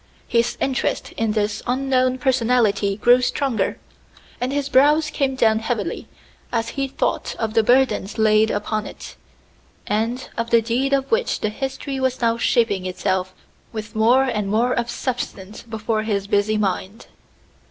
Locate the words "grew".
2.97-3.21